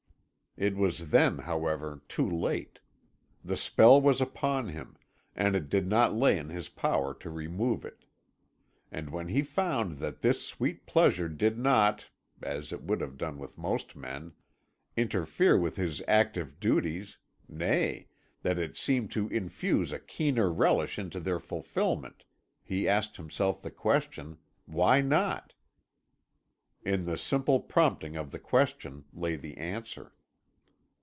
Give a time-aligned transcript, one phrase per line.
[0.57, 2.79] It was then, however, too late.
[3.41, 4.97] The spell was upon him,
[5.33, 8.03] and it did not lay in his power to remove it.
[8.91, 12.09] And when he found that this sweet pleasure did not
[12.41, 14.33] as it would have done with most men
[14.97, 18.09] interfere with his active duties, nay,
[18.41, 22.25] that it seemed to infuse a keener relish into their fulfilment,
[22.61, 25.53] he asked himself the question, "Why not?"
[26.83, 30.13] In the simple prompting of the question lay the answer.